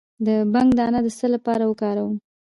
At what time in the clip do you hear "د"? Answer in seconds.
0.25-0.27, 1.03-1.07